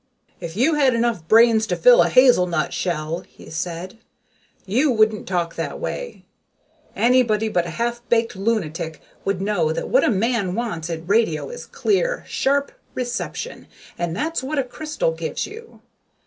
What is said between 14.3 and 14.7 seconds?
what a